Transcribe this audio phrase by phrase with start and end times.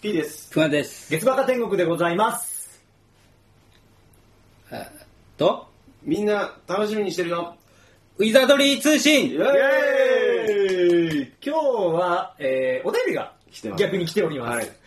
[0.00, 0.52] P です。
[0.52, 1.10] ふわです。
[1.10, 2.80] 月バカ天国でございます。
[4.70, 5.06] えっ
[5.36, 5.66] と、
[6.02, 7.56] みんな楽しみにしてるよ。
[8.16, 11.60] ウィザードリー通信イエーイ今日
[11.94, 14.56] は、えー、お便りが来てます逆に来ております。
[14.56, 14.78] はい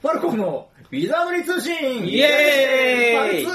[0.00, 3.52] ファルコンのウィザードリー通信イエーイパル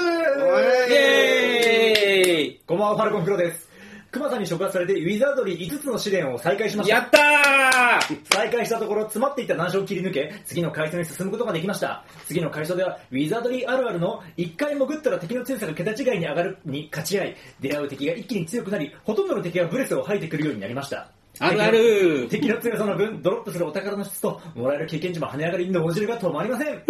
[0.88, 3.73] ツイエーイこんばんは、ファルコンプロです。
[4.14, 6.94] クマさんに触発されて、ウィザードリー5つの試練を再開しました。
[6.94, 8.16] やったー！
[8.32, 12.04] 再開したところ詰まっていた難所を切り抜け次の階層に進むことができました。
[12.26, 21.08] 次の階層ではウィザードリーあるあるの1回潜ったら敵の強さが桁違いに上がるに勝ち合い出会う敵が一気に強くなりほとんどの敵がブレスを吐いてくるようになりました。
[21.40, 22.28] あるある。
[22.30, 26.82] 敵の強さの分ドロップするお宝の質ともらえる経験値も跳ね上がり脳汁が止まりません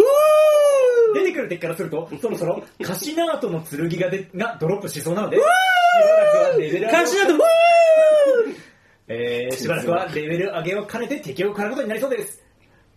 [1.13, 7.37] 出てくる敵からするとそろそろカシナートの剣がでがドロップしそうなのでしばらくはレベル上げをカシナートウ
[9.07, 12.43] えー、しばらくはレベル上げを兼ねて敵を狩ることになりそうです。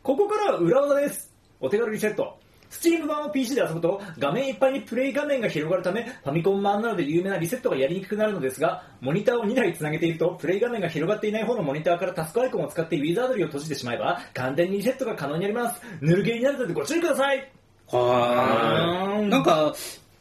[0.02, 1.34] ここからは裏技です。
[1.60, 2.38] お手軽リセット。
[2.70, 17.57] スチーム版を PC で遊ぶと画面いっぱいにプレイ画面が広がるためファミコン版などで有名なリセットがやりにくくなるのですがモニターを2台つなげているとプレイ画面が広がっていない方のモニターからタスクアイコンを使ってウィザードリーを閉じてしまえば簡単にリセットが可能になりますぬるゲーになるのでご注意ください
[17.91, 19.28] はーい。
[19.28, 19.75] なんか、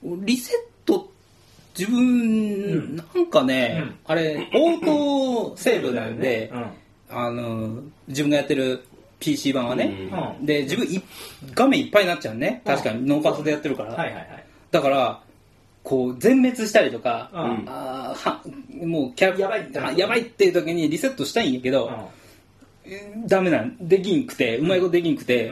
[0.03, 1.11] リセット、
[1.77, 3.95] 自分、なんかね、うん。
[4.05, 6.65] あれ、オートセーブなんで、うん。
[7.09, 8.83] あの、自分がやってる
[9.19, 10.45] PC 版はね、うん。
[10.45, 11.01] で、自分い、
[11.53, 12.61] 画面いっぱいになっちゃうね。
[12.65, 13.93] 確かに、ノーパスでやってるから。
[13.93, 14.45] はいはいはい。
[14.71, 15.21] だから、
[15.83, 17.63] こう、全滅したりとか、うん。
[17.67, 18.41] あーは
[18.85, 19.99] もうキャラやばいって。
[19.99, 21.91] やばいっていう時にリセットしたいんやけど、
[23.25, 23.77] ダメなん。
[23.79, 25.51] できんくて、うまいことできんくて、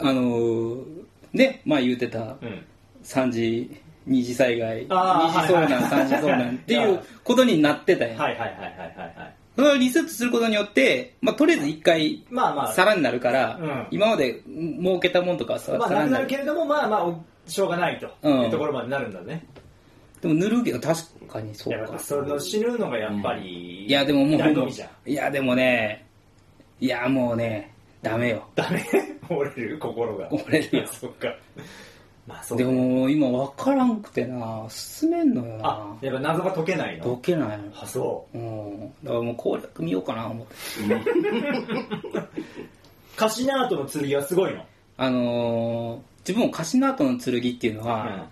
[0.00, 0.99] あのー
[1.32, 2.64] ね、前言うてた、うんうん
[3.02, 6.06] 3時、2次災害、あー2次遭難、はいはい。
[6.06, 8.08] 3次遭難っていうことになってたん。
[8.10, 8.16] や。
[8.18, 9.34] はいはいはいはいはいはい。
[9.56, 12.72] それをリセットすることによって、まあ、とりあえず一回、まあまあ。
[12.72, 13.86] 皿になるから、うん。
[13.90, 15.96] 今まで儲けたもんとかさ、まあなくなる。
[15.96, 16.26] 皿になる。
[16.26, 18.40] けれどもまあまあしょうがないとうん。
[18.42, 19.44] いうところまでなるんだね、
[20.20, 21.98] でも塗るけど確かにそうか。
[21.98, 25.10] その死ぬのがやっぱり、いや、でももう、醍醐味じゃん。
[25.10, 26.04] いや、でもね、
[26.80, 27.72] いや、もうね、
[28.02, 28.44] ダメよ。
[28.54, 28.84] ダメ？
[29.28, 29.78] 折れる？
[29.78, 30.32] 心が。
[30.32, 30.86] 折れるよ。
[30.86, 31.34] そっか。
[32.26, 36.08] まあそうでも今分からんくてな、進めんのよあな。
[36.08, 37.16] やっぱ謎が解けないの？
[37.16, 37.58] 解けない。
[37.58, 37.64] の。
[37.74, 38.38] あそう。
[38.38, 38.92] ん。
[39.02, 40.54] だからもう攻略見ようかな思って。
[40.94, 42.26] う
[43.16, 44.64] カシナートの剣はすごいの？
[44.96, 48.28] あのー、自分もカシナートの剣っていうのは、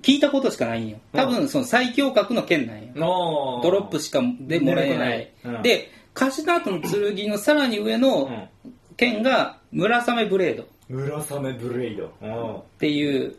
[0.00, 0.98] 聞いたことしかないんよ。
[1.12, 2.88] 多分その最強格の剣なんよ。
[2.94, 5.30] のドロップしかでもらえない。
[5.44, 5.62] うん。
[5.62, 8.48] で、カシナートの剣のさらに上の
[8.96, 10.62] 剣が村雨ブレード。
[10.62, 12.12] っ村雨ブレイド。
[12.22, 12.78] うん。
[12.78, 13.34] ていう、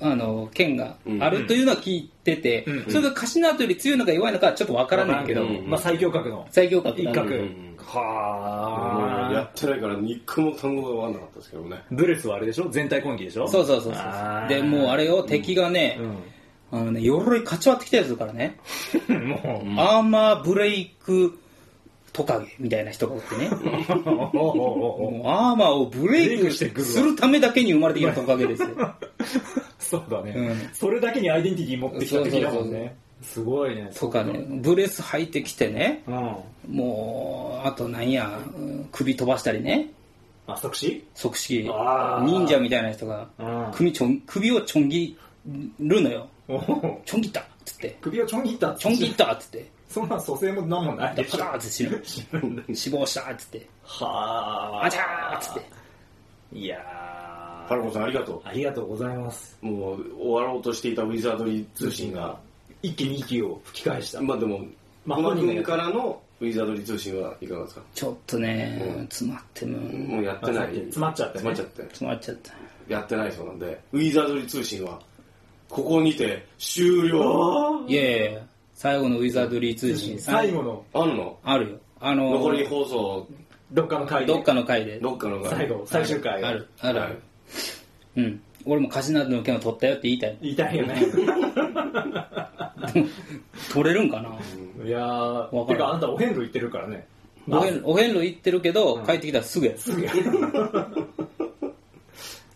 [0.00, 2.92] あの、剣があるというのは聞いてて、うん。
[2.92, 5.68] それがカシナートより強いのか弱いのかはちょっとわからないけど、うん。
[5.68, 6.46] まあ最強格の。
[6.50, 7.28] 最強格だ一角。
[7.36, 7.76] うん。
[7.78, 9.32] はあ。
[9.32, 11.82] やってないから一個も単語が分かんなかったですけどね。
[11.90, 12.68] ブレスはあれでしょ？
[12.70, 13.46] 全体攻撃でしょ？
[13.48, 14.48] そうそうそうそう。
[14.48, 15.98] でもうあれを敵がね、
[16.72, 18.58] あのね鎧かち割ってきたやつだからね、
[19.08, 19.80] う んもう。
[19.80, 21.38] アーマーブレイク
[22.14, 23.48] トカゲみたいな人がおってね。
[23.50, 28.68] アーマーをブレイクするためだけに生まれてきたトカゲですよ。
[29.80, 30.70] そうだね、うん。
[30.72, 32.96] それだけにアイデンティティ持ってきた敵だもんね。
[33.20, 33.90] すごいね。
[33.98, 36.04] とかねブレス履いてきてね。
[36.06, 36.76] うん。
[36.76, 39.90] もうあとなんやうん首飛ばしたりね。
[40.46, 41.04] あ即死？
[41.14, 41.64] 即死。
[41.64, 43.68] 忍者みたいな人がうん。
[43.72, 45.16] 首ちょん首をちょん切
[45.80, 46.28] るのよ。
[47.04, 47.96] ちょん切ったっつって。
[48.00, 51.38] 首をちょん切ったちょん切ったっつってそんな蘇生もなんもないででしょ。
[51.38, 51.84] パターって死
[52.68, 52.74] ぬ。
[52.74, 53.66] 死亡したっつって。
[53.84, 54.86] はあ。
[54.86, 56.58] あちゃーっつって。
[56.58, 57.68] いやー。
[57.68, 59.56] パルコさんありがとありがとうございます。
[59.62, 59.66] う。
[59.66, 62.36] もう終わろうとしていたウィザードリー通信が、
[62.82, 64.66] 一気に息を吹き返した、まあでも、
[65.06, 67.82] まあ熊本人からのウィザードリー通信はいかがですか？
[67.94, 69.78] ちょっとね、うん詰まっても。
[69.78, 70.74] もうやってない。
[70.74, 71.44] 詰まっちゃってね。
[71.44, 71.82] 詰まっちゃって。
[71.82, 72.52] 詰まっちゃった。
[72.88, 74.98] やってないそうなんで、ウィザードリー通信は、
[75.68, 77.84] ここにて終了。
[77.88, 78.42] いやいやいや
[78.74, 80.18] 最後のウィザードリー通信。
[80.18, 80.84] 最後の。
[80.92, 81.38] あんの？
[81.42, 81.78] あるよ。
[82.00, 83.26] あの残り放送、
[83.72, 84.32] どっかの回で。
[84.32, 84.84] どっかの回。
[84.84, 86.42] でどっかの最後最終回。
[86.44, 87.00] あるある。
[87.00, 87.12] あはい。
[87.12, 87.22] る、
[88.16, 88.40] うん。
[88.66, 90.38] 俺もカジナの件を取ったよって言いたい。
[90.42, 90.96] 言いたいよね。
[93.72, 94.84] 取れるんかな？
[94.86, 97.06] いやわかるーてかあんたお遍路行ってるからね。
[97.48, 99.76] お遍お遍路行ってるけど、帰ってきたらすぐや。
[99.76, 100.10] すぐや。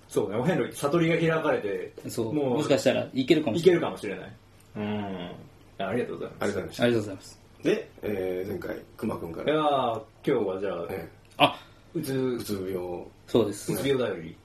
[0.09, 2.33] そうねお遍路悟りが開かれてそう。
[2.35, 3.81] もうもしかしたらいけるかもいけしれない。
[3.81, 4.33] るかもしれない。
[4.77, 5.31] うん
[5.79, 7.69] ありがとうございますありがとうございましありがとうございますた。
[7.69, 11.09] で、えー前回、熊君から、いやー今日はじゃあえ
[11.39, 11.61] あ
[11.95, 14.37] うつーうつ病、そうですうつ病だより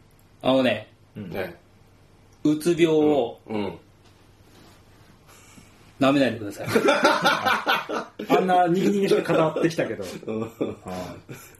[0.41, 1.55] あのねうんね。
[2.43, 3.73] うつ病をうん。
[5.99, 6.67] 舐めないでください
[8.27, 10.03] あんな握りにして語ってきたけど。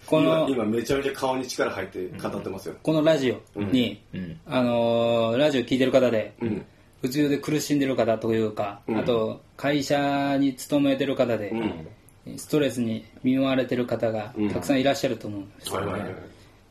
[0.05, 2.75] この今今めちゃめちゃ顔に力入って語ってますよ。
[2.83, 4.39] このラジオに、うん。
[4.45, 6.65] あのーラジオ聞いてる方で、うん。
[7.03, 12.37] うつ病で苦しんでる方というか、うんあと会社に勤めてる方で、うん。
[12.37, 16.15] ストレスに見舞われてる方がうんたくさんいらっしゃると思うんですよね。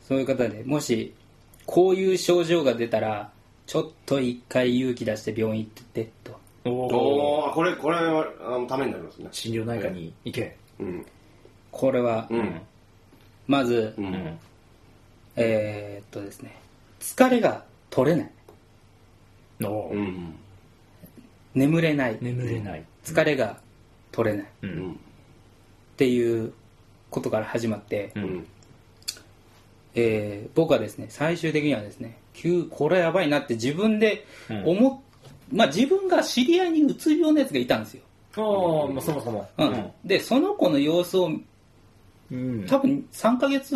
[0.08, 1.14] そういう方でもし
[1.66, 3.30] こういう症状が出たら
[3.66, 7.52] ちょっと一回勇気出して病院行ってとおお。
[7.52, 9.28] これ、これは、あの、ためになりますね。
[9.32, 10.56] 診療内科に行け。
[10.78, 11.04] うん。
[11.72, 12.60] これは、うん。
[13.48, 14.00] まず、う。
[14.00, 14.38] うんん。
[15.36, 16.54] えーっとですね
[17.00, 18.30] 疲れが取れない
[19.70, 20.34] うん。
[21.54, 22.84] 眠れない眠れない。
[23.04, 23.58] 疲れが
[24.10, 24.66] 取れないっう。
[24.66, 25.00] うんん。
[25.96, 26.52] ていう
[27.10, 28.46] ことから始まって、うん。
[29.94, 34.26] えー僕はですね最終的にはですね急これやばいなって自分で
[34.64, 35.00] 思っ、
[35.52, 38.02] まあ自分が知り合いにうつ病のやつがいたんですよ、
[38.36, 38.40] あ
[38.88, 39.48] あ、まあそもそも。
[39.58, 41.30] うんでその子の様子を
[42.30, 42.66] うん。
[42.66, 43.74] 多分3ヶ月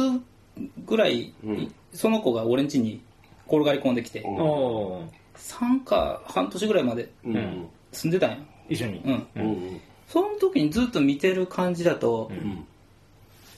[0.87, 3.00] ぐらい、うんその子が俺ん家に
[3.47, 7.69] 転がり込んできて、うん3か半年ぐらいまでうん。
[7.93, 8.37] 住んでたんよ、
[8.69, 9.00] 一緒に。
[9.05, 9.81] うん、うん。
[10.09, 12.67] その時にずっと見てる感じだと、うん。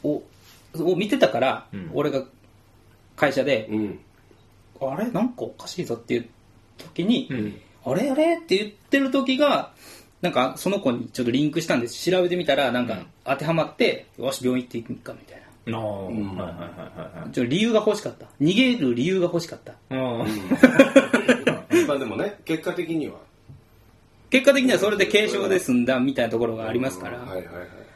[0.04, 0.22] お
[0.92, 1.90] を見てたから、うん。
[1.92, 2.22] 俺が
[3.16, 3.98] 会社で、うん。
[4.80, 5.10] あれ？
[5.10, 6.28] なんかおかしいぞっていう
[6.78, 7.60] 時に、うん。
[7.84, 8.10] あれ？
[8.10, 8.36] あれ？
[8.36, 9.72] って言ってる時が
[10.22, 12.10] なんかその子にちょっとリンクしたんです。
[12.10, 15.78] 調べてみたらなんか当てはまって、よし病院行っていくかみたいな。
[15.78, 16.52] ああ、はいんはいは
[17.16, 17.30] いはい。
[17.32, 18.26] ちょっと理由が欲しかった。
[18.40, 19.74] 逃げる理由が欲しかった。
[19.94, 20.28] はい。
[21.88, 23.14] まあでもね、結果的には。
[24.30, 27.46] 結果的にはそれで軽症で済んだみたいなところがありますから、はいはいはい。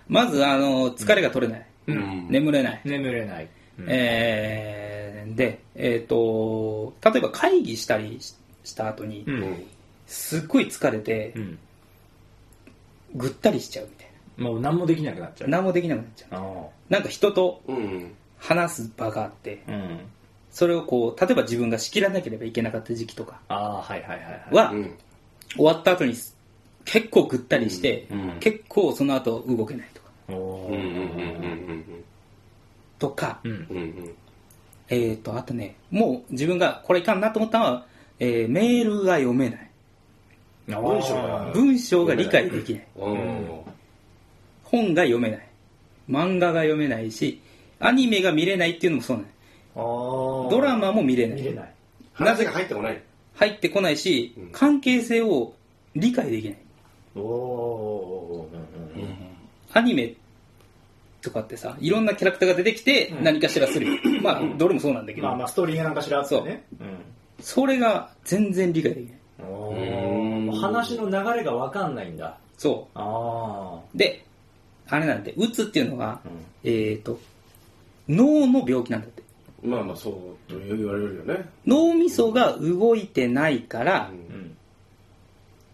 [0.08, 2.26] まずあの疲れが取れない、うん。
[2.30, 3.48] 眠れない、眠れない。
[3.86, 8.34] えーで、えー、と例えば会議したりし
[8.64, 9.66] した後に、うんうん。
[10.06, 11.58] すっごい疲れてうん。
[13.14, 15.50] ぐったりしちゃうみたいもう何もできなくなっちゃう。
[15.50, 18.12] な何もできなくなっちゃうあなんか人とうん。
[18.38, 19.72] 話す場があってあ。
[19.72, 20.00] うん。
[20.52, 24.54] それをこう例えば自分が仕切らなければいけなかった時期とかああ、はいはいはいはい。
[24.54, 24.98] は、うん。
[25.56, 26.14] 終わった後に
[26.84, 30.74] 結構ぐったりして、うん結構その後動けないとかおうん。
[30.74, 30.80] うん。
[30.80, 30.88] うん。
[30.88, 32.04] うん。
[32.98, 33.50] とか、うん。
[33.50, 33.76] うん。
[33.76, 34.14] うん。
[34.88, 37.86] えー、とあとねもう自分がこれいかんなと思ったのは、
[38.18, 39.70] えーメールが読めない
[40.66, 43.48] 文章が文章が理解できないうん。
[44.64, 45.48] 本が読めない
[46.10, 47.40] 漫画が読めないし
[47.80, 49.31] アニメが見れないっていうのもそうなのああ。
[49.74, 51.36] ドラマも見れない。
[51.40, 51.74] 見れない。
[52.14, 53.02] 話が入ってこない。
[53.34, 54.48] 入ってこないしうん。
[54.52, 55.54] 関係性を
[55.94, 56.58] 理解できない。
[57.16, 59.78] おおー。
[59.78, 60.14] アニメ
[61.22, 63.24] とかってさいろんなキャラクターが出てきてうん。
[63.24, 63.86] 何かしらする、
[64.22, 66.64] まあどれもそうなんだけど、まあまあ、ストーリーがなんかしらあってね。
[67.40, 69.18] それが全然理解できない。
[70.60, 72.36] 話の流れがわかんないんだ。
[72.58, 74.24] そあうで
[74.88, 76.32] あれなんでうつっていうのは、うん。
[76.64, 77.18] えっ、と
[78.08, 79.06] 脳の病気なんだ
[79.62, 81.48] まあまあ、そうと言われるよね。
[81.66, 84.10] 脳みそが動いてないから。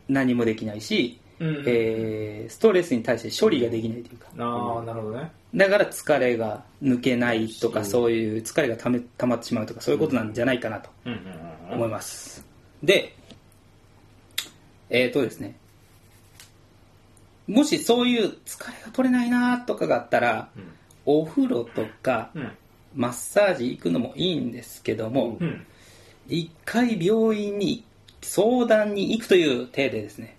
[0.09, 1.65] 何もできないし、うん。
[1.67, 5.31] えーストレスに対して処理ができないというかああ、なるほどね。
[5.55, 11.19] だから疲れが抜けないとか、うんそういう疲れがため溜まってしまうとかそういうことなんじゃないかなとうんうん
[11.69, 11.75] うん。
[11.75, 12.45] 思います、
[12.83, 13.15] で
[14.91, 15.57] えっ、とですね
[17.47, 20.65] もしそういう疲れが取れないなとかがあったら、うん
[21.11, 22.53] お風呂とかうん。
[22.99, 25.65] マッサージ行くのもいいんですけども、うん。
[26.29, 27.85] 一回病院に
[28.21, 30.37] 相談に行くという体でですね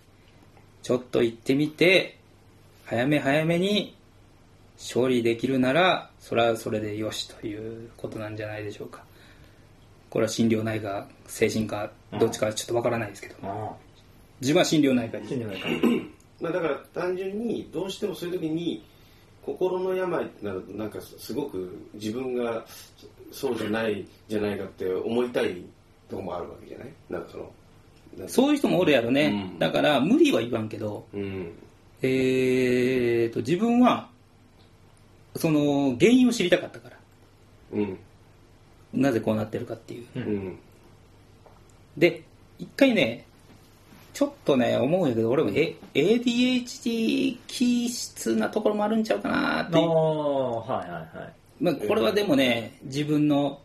[0.84, 2.20] ちょっと行ってみて
[2.86, 3.96] 早め早めに
[4.94, 9.04] 処理できるならそれはそれでよしということなんじゃないでしょうか
[10.12, 11.90] これは心療内科精神科
[12.20, 13.72] どっちかちょっとわからないですけどあ
[14.42, 15.22] 自分は心療内科 あ。
[15.22, 15.68] に信じないか。
[16.40, 18.84] まあだから単純にどうしてもそういう時に
[19.54, 22.66] 心の病ってなるとなんかすごく自分が
[23.32, 25.64] そうじゃないじゃないかって思いたい
[26.10, 26.88] とこもあるわけじゃない？
[27.10, 27.52] なんかその
[28.28, 29.60] そういう人もおるやろね、うん。
[29.60, 31.52] だから無理は言わんけどうん。
[32.02, 34.10] えーと自分は
[35.36, 36.98] その原因を知りたかったから。
[37.74, 38.00] うん。
[38.94, 40.58] なぜこうなってるかっていう。
[41.98, 42.24] で
[42.58, 43.26] 一回ね
[44.20, 49.84] ちょっとね思うんやけど俺もえ ADHD 気質なところもあるんちゃうかなっては
[50.86, 51.64] いはいはい。
[51.64, 53.62] まあ、これはでもね自分の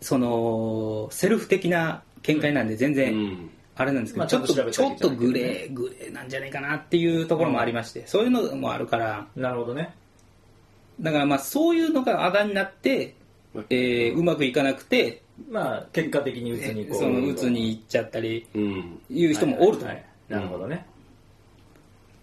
[0.00, 3.50] そのセルフ的な見解なんで全う然ん。
[3.74, 9.26] あれなんですけど、まあちょっとちゃんとちょっとグレーグレーなんじゃないかなっていうところもありまして、そういうのもあるから。
[9.36, 9.94] なるほどね。
[10.98, 13.16] だからまあそういうのがあだになって、
[13.68, 16.98] えーうまくいかなくてまあ、結果的にうつにこう。
[16.98, 19.00] そのうつに行っちゃったりうん。
[19.10, 20.84] いう人もおると思う、はいなるほどね、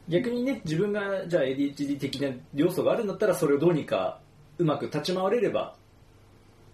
[0.10, 4.20] 逆にね自分がじゃあ ADHD 的な要素があるんだったらそれをどうにか
[4.58, 5.76] うまく立ち回れれば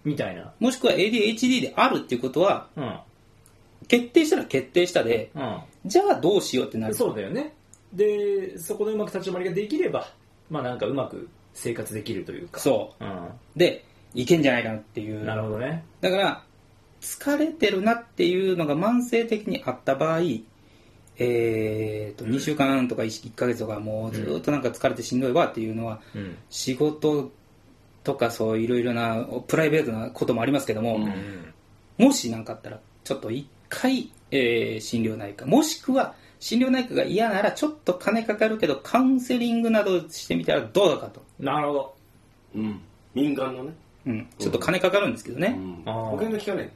[0.02, 0.52] みたいな。
[0.58, 2.98] もしくは ADHD であるっていうことは、うん。
[3.86, 5.60] 決定したら決定したで、うん。
[5.86, 6.94] じゃあどうしようってなる。
[6.94, 7.54] そうだよね。
[7.92, 10.12] でそこでうまく立ち回りができれば
[10.48, 13.04] まあなんかうまく生活できるというか、そう。
[13.04, 13.08] う
[13.56, 15.22] で、いけんじゃないかなっていう。
[15.22, 15.84] ん、なるほどね。
[16.00, 16.44] だから、
[17.00, 20.20] 疲れてるなっていうのが慢性的にあった場合、
[21.18, 26.36] えー、と2週間とか 1, ヶ月とかもうずっとなんか疲れてしんどいわっていうのは、うん。
[26.48, 27.30] 仕事
[28.04, 31.54] とかそういろいろなプライベートなこともありますけども、うん。
[32.04, 41.94] もし何かあったらちょっと一回、えー心療内科もしくは心療内科が嫌ならちょっと金かかるけどカウンセリングなどしてみたらどうだかと、なるほど。
[42.54, 42.80] うん。
[43.14, 43.72] 民間のね、
[44.06, 46.70] うん、ちょっと金かかるんですけどね、保険が効かない。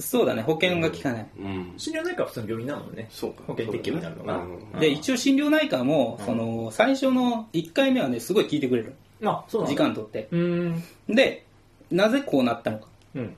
[0.00, 0.42] そうだね。
[0.42, 1.74] 保険が効かない、うん。
[1.76, 3.08] 心療内科は普通の病院なのね。
[3.10, 3.42] そうか。
[3.48, 4.80] 保険適用になるのかな、うん。
[4.80, 10.28] で一応心療内科も、その最初の1回目はねすごい聞いてくれるあそう時だ間取って。
[10.30, 10.82] うん。
[11.08, 11.44] で
[11.90, 12.86] なぜこうなったのか。
[13.16, 13.26] うん。
[13.26, 13.30] っ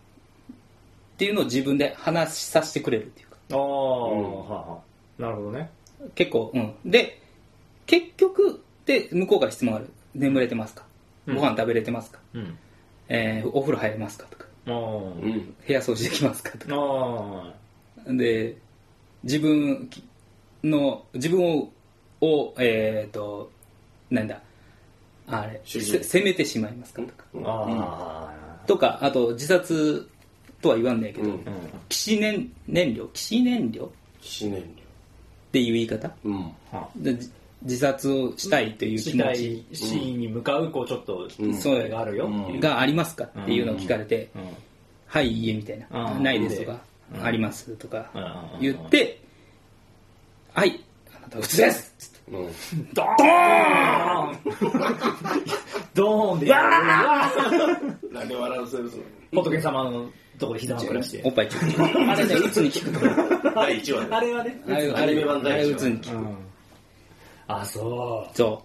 [1.16, 3.36] ていうのを自分で話させてくれるっていうか。
[3.52, 4.16] ああ、は
[4.48, 4.78] あは
[5.18, 5.22] あ。
[5.22, 5.70] なるほどね。
[6.14, 6.74] 結構うん。
[6.84, 7.22] で
[7.86, 9.90] 結局で向こうから質問ある。
[10.14, 10.84] 眠れてますか？
[11.26, 11.36] うん。
[11.36, 12.58] ご飯食べれてますか、うん
[13.10, 14.46] えーお風呂入れますかとか。
[14.66, 16.74] うん部屋掃除できますかとか。
[16.74, 17.52] あ
[18.06, 18.56] で
[19.22, 20.02] 自分き
[20.64, 21.68] の自分を
[22.22, 23.50] をえっ、と
[24.10, 24.40] なんだ。
[25.26, 30.08] あれ責めてしまいますかとか、あああとかあと自殺
[30.60, 31.44] とは言わんねえけど、うん。
[31.88, 33.06] 起死燃燃料？
[33.12, 33.84] 起死燃料？
[33.84, 33.88] っ
[34.20, 34.60] 死燃
[35.52, 36.10] ていう言い方？
[36.24, 36.42] 料うん。
[36.72, 37.30] はでじ
[37.62, 39.58] 自殺をしたいという気持ち。
[39.70, 44.42] いシーンに向かうこうちょっとうんそれがあるよっていうがありますかっていうのを聞かれて、うん。
[45.06, 46.22] はい、いいえみたいな、うん。
[46.22, 46.80] ないですとか、
[47.14, 47.24] うん。
[47.24, 48.60] ありますとかうん。
[48.60, 49.20] 言って、
[50.54, 50.82] はい、
[51.16, 52.18] あなたうつですつって。
[52.30, 52.46] うん。
[52.94, 53.06] ドー
[54.32, 54.38] ン！
[55.94, 56.40] ドーン！
[56.40, 56.70] でやる
[58.12, 58.96] なんで笑わせるそ
[59.32, 59.42] の？
[59.42, 61.22] 仏様のところで膝枕して。
[61.24, 62.92] おっぱいちょっとあれね、うつに効く
[63.54, 66.49] 第1話であれはねあれあれ第一話うつに効く。
[67.56, 68.62] うんあそそ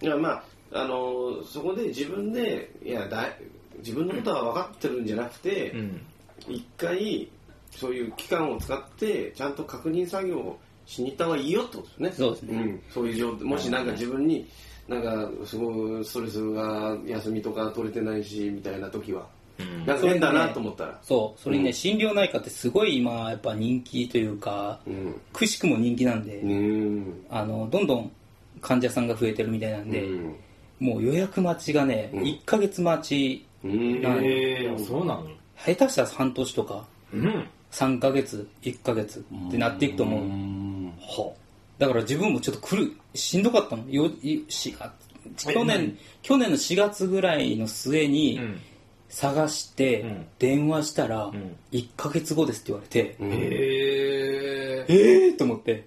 [0.00, 3.36] いやまああのそこで自分でいやだい
[3.78, 6.00] 自分のことは分かってるんじゃなくてううん。
[6.46, 7.28] 一、回
[7.70, 12.12] そういう期間を使ってちゃんと確認作業をしに行った方がいいよってことですね。
[12.12, 12.58] そうですね。
[12.58, 13.44] ん、そういう状態。
[13.44, 14.48] もしなんか自分に
[14.88, 19.26] なんかすごいストレスが休みとか取れてないしみたいな時は
[19.58, 19.86] うん。
[19.86, 20.90] なんか変だなと思ったら。
[20.90, 20.98] う。
[21.02, 21.40] そう。
[21.40, 21.74] それにね、うん。
[21.74, 25.20] 心療内科ってすごい今、やっぱ人気というか、うん。
[25.32, 27.24] くしくも人気なんで、うん。
[27.30, 28.12] あの、どんどん
[28.60, 30.36] 患者さんが増えてるみたいなんで、うん。
[30.80, 32.22] もう予約待ちがね、うん。
[32.22, 34.24] 1ヶ月待ち、うんなん。
[34.24, 37.46] ええそうなの下手したら半年とか、うん。
[37.72, 40.20] 3ヶ月、1ヶ月ってなっていくと思う。
[40.24, 40.92] ん。
[41.00, 41.32] は。
[41.78, 43.84] だから自分もちょっと来る、しんどかったの。
[43.88, 44.92] よいしあ
[45.36, 48.60] 去年、去年の4月ぐらいの末にうん
[49.08, 53.32] 探してうん、電話したらん、1ヶ月後ですって言われて、うん。
[53.32, 55.84] へええーと思って。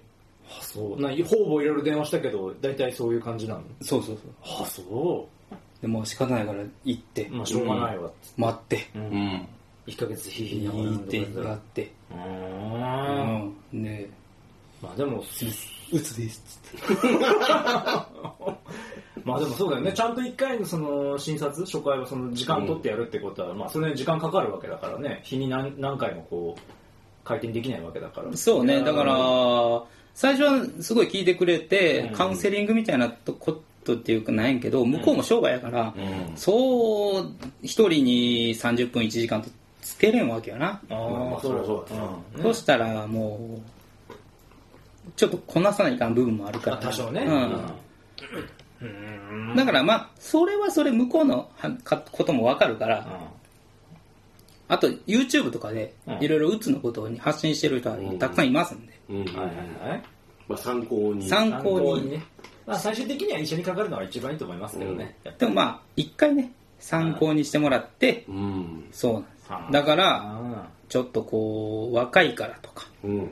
[0.48, 1.00] あそう。
[1.00, 3.62] な方々いろいろ電話したけど大体そういう感じなの？
[3.80, 4.62] そうそうそう。
[4.62, 5.28] あそ
[5.80, 8.10] でもう仕方ないから行って、うまあしょうがないわ。
[8.36, 9.04] 待って、ううん。
[9.10, 9.48] ん
[9.86, 10.94] 1ヶ月ひいひい。
[10.94, 13.54] ってやって、ううん。
[13.80, 13.82] ん。
[13.82, 14.08] で、
[14.80, 16.92] まあでもうつですっつって。
[19.24, 19.92] まあでもそうだよね。
[19.92, 25.20] ちゃんと1回のその診察初回はその時間取ってやるってことは、まあそれに時間かかるわけだからね。
[25.22, 26.60] 日に何何回もこう
[27.24, 28.36] 回転できないわけだから。
[28.36, 29.14] そうね、だから、
[30.14, 32.14] 最初はすごい聞いてくれて、うん。
[32.14, 36.36] カウンセリングみたいなことっていうかないんけど、向こうも商売やから、うん。
[36.36, 39.48] そう、一人に30分1時間と
[39.80, 40.80] つけれんわけよな。
[40.90, 41.96] あまあまあそりゃそうだ
[42.36, 42.42] うん。
[42.42, 43.60] そしたらも
[44.10, 44.22] う、
[45.16, 46.76] ちょっとこなさないかん部分もあるから。
[46.76, 47.22] あ多少ね。
[47.22, 47.32] うん。
[47.32, 47.60] うん
[49.56, 53.06] だからまあ、それはそれ向こうのはかこともわかるから、
[54.68, 56.22] あと YouTube とかでうん。
[56.22, 59.24] いろいろうつのことに発信してる人はたくさんいますんで、うん。
[59.24, 59.46] はいはい
[59.90, 60.02] はい。
[60.48, 61.28] まあ参考に。
[61.28, 62.12] 参考に。
[62.12, 62.24] ね、
[62.66, 68.88] まあ、最終的には一緒にかかるのが一番いいと思いますけどね、でもまあ、一回ね、参考にしてもらって、うん。
[68.92, 69.52] そうなんです。
[69.52, 69.66] は。
[69.68, 69.72] あ。
[69.72, 73.30] だから、あちょっとこう、若いからとか、うん。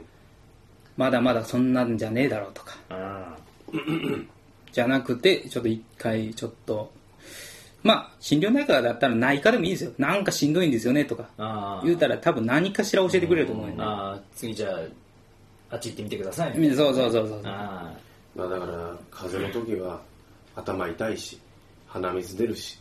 [0.96, 3.36] まだまだそんなんじゃねえだろうとか、あ
[4.72, 6.92] じゃなくて、ちょっと一回ちょっと、
[7.82, 9.92] まあ、心療内科だったら内科でもいいですよ。
[9.98, 13.76] なんかしんどいんですよねとか、あ言うたら多分何かしら教えてくれると思うよね。
[13.82, 14.80] ああ次じゃあ
[15.74, 16.54] あっち行ってみてください。
[16.54, 17.40] そうそうそうそう。
[17.44, 17.92] あ
[18.36, 20.00] まあだから風邪の時は
[20.54, 21.40] 頭痛いし
[21.86, 22.78] 鼻水出るし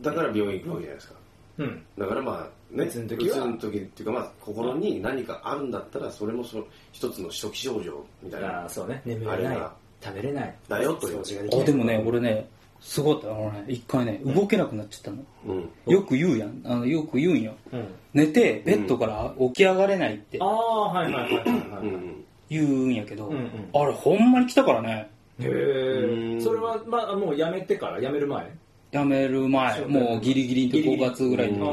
[0.00, 1.14] だから病院行くわけじゃないですか。
[1.58, 1.84] うん。
[1.98, 8.62] だからまあねうつの時時っていうかまあ心に何かあるんだったらそれもその一つの初期症状みたいな。
[8.62, 9.02] ああそうね。
[9.04, 9.36] 眠れない。
[9.36, 9.72] あれが
[10.02, 10.54] 食べれない。
[10.68, 11.20] だよという。
[11.20, 11.62] 掃除ができない。
[11.62, 12.48] あでもね俺ね
[12.80, 13.30] すごかった。
[13.30, 15.92] あのね一回ね動けなくなっちゃったの、うん。
[15.92, 16.60] よく言うやん。
[16.64, 17.54] あのよく言うんよ。
[17.72, 17.84] うん。
[18.14, 20.38] 寝てベッドから起き上がれないって。
[20.40, 23.50] ああはいはいはいはいはいうん言うんやけど、うんうん。
[23.74, 25.10] あれほんまに来たからね。
[25.40, 26.38] へうん。
[26.38, 28.00] えそれはまあもうやめてから？
[28.00, 28.46] やめる前？
[28.92, 30.00] やめる前そうだね。
[30.00, 31.58] もうギリギリで5月ぐらいに。
[31.58, 31.64] うん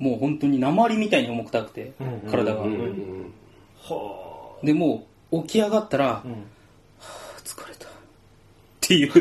[0.00, 3.32] もあう本当に鉛みたいに重くたくてうんうん体が、うんうん
[3.90, 6.44] あはでもう起き上がったら、あうん
[8.88, 9.12] っていう。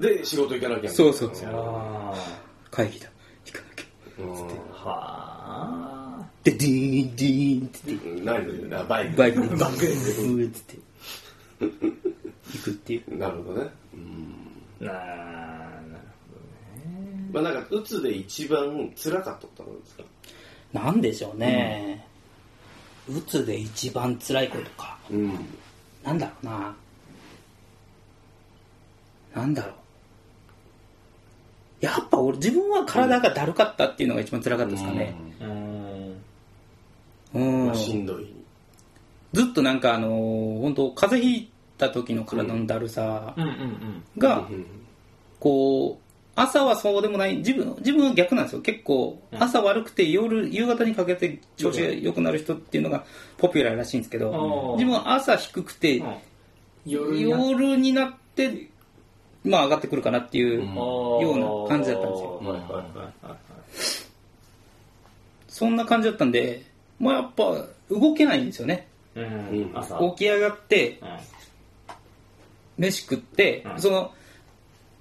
[0.00, 1.48] で仕事行かなきゃそうそうそう。
[1.50, 2.12] あ
[2.70, 3.08] 会議だ。
[3.46, 3.84] 行かなきゃ。
[4.18, 4.32] うん。
[4.84, 8.08] あはあでディーンディーンって言って。
[8.10, 9.16] うん何であバイク。
[9.16, 9.40] バイク。
[9.40, 10.76] でバックでブーって。
[11.60, 13.16] 行くっていう。
[13.16, 13.70] なるほどね。
[13.94, 14.86] うん。
[14.86, 16.04] なあなる
[17.32, 20.04] まあなんかうつで一番辛かったことは何ですか？
[20.74, 22.06] なんでしょうね、
[23.08, 24.98] うつで一番辛いことか。
[25.10, 25.38] うん。
[26.04, 26.76] なんだろうな
[29.34, 29.74] なんだろう。
[31.80, 35.14] やっぱ俺自分は体がだるかったっていうのが一番辛かったですかね。
[37.34, 38.32] うん、まあしんどい。
[39.32, 44.66] ずっとなんかあのー本当風邪ひいた時の体のだるさうんうんうんが、うん。
[45.40, 46.02] こう
[46.36, 48.62] 朝はそうでもない自分自分は逆なんですよ。
[48.62, 53.04] 結構うん朝悪くて夜夕方にかけて調子が良くなる人っていうのが
[53.38, 56.00] ポピュラーらしいんですけどうん自分は朝低くて
[56.86, 58.68] 夜になって
[59.44, 60.74] まあ上がってくるかなっていううん。
[60.74, 62.36] ような感じだったんですよ。
[62.38, 63.36] はいはいはいはい。
[65.48, 66.64] そんな感じだったんで
[66.98, 68.88] まあやっぱ動けないんですよね。
[69.14, 69.74] うん。
[70.16, 71.18] 起き上がってうん。
[72.78, 73.80] 飯食ってうん。
[73.80, 74.12] その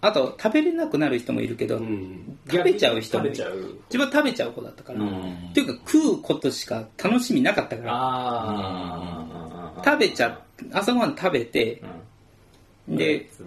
[0.03, 2.39] あと食べれなくなる人もいるけどうん。
[2.49, 3.35] 食べちゃう人もいる。
[3.35, 3.77] 食べちゃう。
[3.91, 5.49] 自分は食べちゃう子だったから、うん。
[5.51, 9.81] っていうか食うことしか楽しみなかったから。
[9.85, 10.41] 食べちゃ
[10.73, 11.83] 朝ごはん食べて
[12.87, 12.97] うん。
[12.97, 13.43] でいつ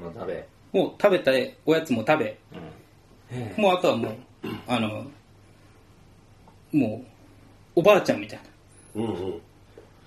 [0.75, 1.31] もう食べた
[1.65, 2.37] おやつも食べ。
[3.57, 3.63] うん。
[3.63, 4.15] もうあとはもう
[4.67, 5.07] あの
[6.73, 7.03] も
[7.77, 8.41] うおばあちゃんみたい
[8.97, 9.11] うんうん。
[9.11, 9.17] な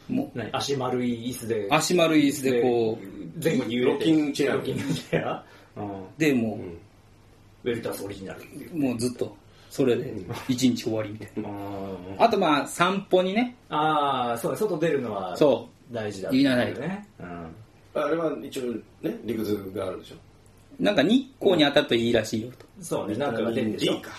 [0.10, 0.50] もう何？
[0.52, 1.68] 足丸い椅子で。
[1.72, 4.00] 足丸い椅子でこう前後に揺れて。
[4.00, 4.54] ロッキングチェア。
[4.56, 5.46] ロッキングチェア。
[5.78, 6.06] うん。
[6.18, 6.78] でもうん。
[7.64, 8.42] ウェルタースオリジナル。
[8.74, 9.36] うもうずっと
[9.70, 10.14] それで
[10.48, 11.50] 一日終わりみたいな。
[12.20, 13.56] ああとまあ散歩にね。
[13.70, 16.74] あーそうね外出るのはそ大事だいいなない。
[16.78, 17.56] ねうん。
[17.94, 20.16] あれは一応ね理屈があるでしょ？
[20.16, 20.18] う
[20.80, 22.66] なんか日光に当たるといいらしいよと。
[22.82, 24.12] そうねなんかが出るでしょ？B か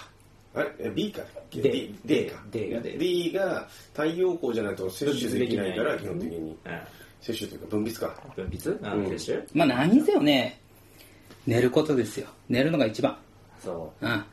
[0.54, 1.22] あ B か。
[1.50, 2.42] D D, D か。
[2.50, 6.36] D が出る D が太陽光じゃないと摂取できないから基本的に。
[6.38, 6.56] うん。
[7.20, 8.22] 摂取というか分泌か。
[8.34, 8.94] 分泌？
[8.94, 9.10] うんうん。
[9.10, 9.46] 摂取？
[9.54, 10.60] まあ何せよね
[11.46, 12.28] 寝ることですよ。
[12.48, 13.16] 寝るのが一番。
[13.62, 14.06] そう。
[14.06, 14.24] ん。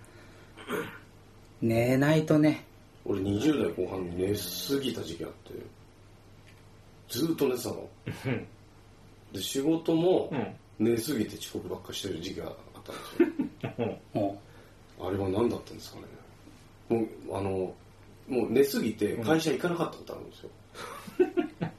[1.62, 2.66] 寝ないとね。
[3.06, 5.54] 俺20代後半に寝すぎた時期あって。
[7.08, 7.76] ずーっと寝てたの。
[7.76, 7.90] う
[8.26, 8.48] うん。
[9.32, 10.48] で仕事もうん
[10.80, 14.00] 寝すぎて遅刻ばっかしてる時期があったんですよ。
[14.14, 14.42] も
[15.00, 16.06] あれは何だったんですかね。
[16.90, 17.02] も
[17.34, 17.74] うあの
[18.28, 20.50] もう寝すぎて会社行かなかったことあるんですよ、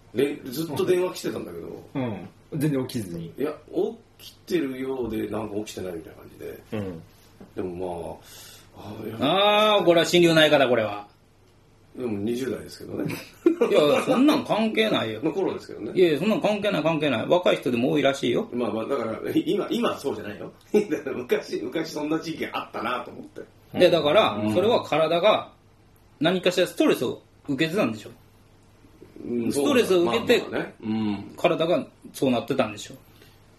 [0.15, 1.83] れずっと電話来てたんだけど。
[1.95, 2.29] うん。
[2.55, 3.33] 全然起きずに。
[3.37, 3.53] いや
[4.19, 6.63] 起きてるようでなんか起きてないみたいな感じで。
[6.73, 7.03] うん。
[7.55, 8.83] でもま
[9.21, 11.06] あああこれは心療内科だこれは
[11.97, 13.15] でも20代ですけどね。
[13.71, 15.21] いやそんなん関係ないよ。
[15.23, 15.93] まあ頃ですけどね。
[15.95, 17.27] いやそんなん関係ない関係ない。
[17.27, 18.49] 若い人でも多いらしいよ。
[18.53, 20.53] まあまあだから今今はそうじゃないよ。
[21.17, 23.41] 昔昔そんな時期あったなと思って。
[23.79, 25.51] いやだからそれは体が
[26.21, 28.11] 何かしらストレスを受けてたんでしょ。
[29.27, 30.75] うんストレスを受けてまあまあね。
[30.83, 31.35] うん。
[31.37, 32.95] 体がそうなってたんでしょ。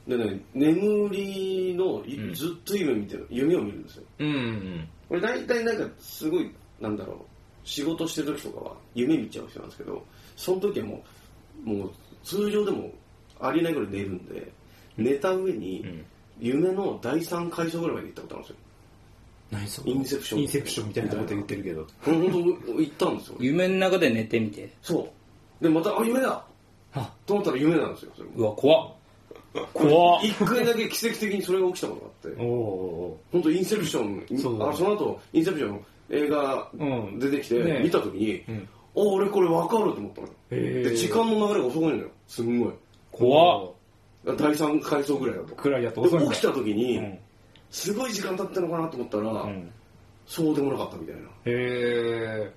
[0.08, 3.26] でね眠りのずっと夢見てる。
[3.32, 4.04] 夢を見るんですよ。
[4.20, 4.88] うん。
[5.10, 7.37] これ大体なんかすごいなんだろう
[7.68, 10.04] 仕事してる時とかは夢見ちゃう人なんですけど
[10.36, 11.04] その時はも
[11.66, 11.92] うもう
[12.24, 12.92] 通常でも
[13.40, 14.52] ありえないぐらい寝るんで
[14.98, 16.06] 寝た上にうん。
[16.40, 18.58] 夢の第3階層ぐらいまで行ったことあるんですよ。
[19.50, 21.88] 何そインセプションインセプションみたいなこと言ってるけど。
[22.04, 23.36] 本当行ったんですよ。
[23.40, 24.72] 夢の中で寝てみて。
[24.82, 25.10] そ
[25.60, 25.64] う。
[25.64, 26.46] でまたあ夢だ。
[26.94, 27.12] あ。
[27.26, 28.36] と思ったら夢なんですよそれも。
[28.36, 28.92] うわ怖っ。
[29.74, 30.26] 怖っ。
[30.26, 32.44] 一回だけ奇跡的にそれが起きたことがあって。
[32.44, 37.20] おお本当インセプションあその後インセプションの映画うん。
[37.20, 37.82] 出てきて、ね。
[37.84, 38.70] 見た時に、うん。
[38.96, 42.10] あ俺これ分かると思ったので時間の流れが遅いのよ。
[42.28, 42.74] すんごい。
[43.12, 43.72] 怖っ。
[44.26, 45.56] 第3階層ぐらいだと。
[45.56, 47.20] くらいだと遅いで起きた時に、うん。
[47.70, 49.72] すごい時間経ってるのかなと思ったら、うん。
[50.26, 51.22] そうでもなかったみたいな。
[51.22, 52.52] だかへえ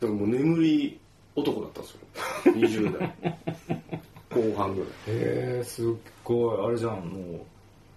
[0.00, 1.00] らもう眠り
[1.34, 2.84] 男だったんですよ。
[2.92, 3.14] 20代。
[4.30, 4.88] 後半ぐらい。
[4.88, 6.66] へえすっごい。
[6.66, 7.46] あれじゃんも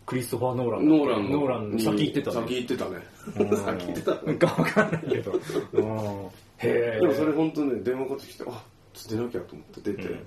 [0.06, 1.40] クリストファー・ノーランノーランの。
[1.40, 2.36] ノーラン先行ってたね。
[2.36, 2.98] 先行ってたね。
[3.38, 3.58] うん。
[3.58, 4.36] 先行ってたね。
[4.36, 5.32] かわかんないけど。
[5.32, 5.40] うん。
[5.40, 7.00] へえ。
[7.02, 8.64] でもそれ本当ね電話かかってきてあ
[8.94, 10.20] ちょっと出なきゃと思って出て、うん。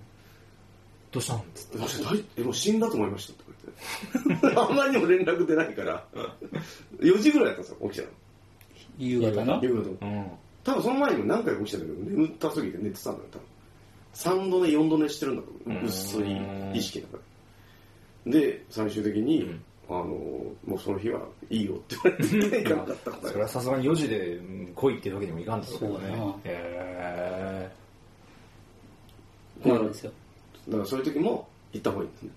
[1.13, 2.25] どうしたんつって。
[2.39, 3.45] えもう死んだと思いましたって
[4.27, 4.57] 言われて。
[4.61, 6.05] あんまりにも連絡出ないから。
[6.99, 8.09] 4時ぐらいだったんですよ起きたの。
[8.99, 10.07] 夕方の夕方。
[10.07, 10.27] うん。
[10.65, 13.47] 多分その前にも何回か起きたんだけど眠ったすぎて寝てたんだよ多分。
[14.15, 15.85] 3度寝4度寝してるんだと思う。
[15.85, 16.37] 薄い
[16.75, 17.19] 意識だか
[18.27, 25.99] らで最終的に、うんあのもうその日はいいよって言われて行かなかったからそれはさすがに4時でうん来いっていうわけにもいかんだろうけどね。
[29.63, 30.13] そうだなんですよ
[30.69, 32.31] だからそういう時も行った方がいいんですね。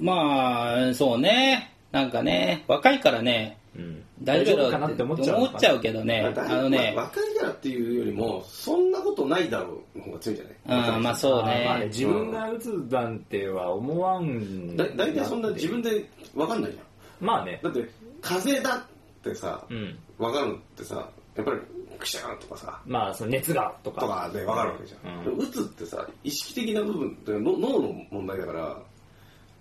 [0.00, 1.72] まあそうね。
[1.92, 4.02] なんかね若いからねえうん。
[4.22, 6.92] 大丈夫だかなって思っちゃう思っちゃうけどねまああのね。
[6.96, 10.96] まあ若いからっていうよりもそんなことないだろうの方が強いんじゃない？
[10.96, 14.76] うんまあそうあーまあねね自分が打つなんては思わん。
[14.76, 17.26] だ大体そんな自分で分かんないじゃん。
[17.26, 17.60] まあね。
[17.62, 17.88] だって
[18.22, 18.82] 風邪だっ
[19.22, 19.98] てさうん。
[20.18, 21.60] 分かるのってさやっぱり
[21.98, 24.00] くしゃーとかさまあその熱がとか。
[24.00, 25.38] とかで分かるわけじゃん、うん。
[25.38, 28.78] 打つってさ意識的な部分っての脳の問題だから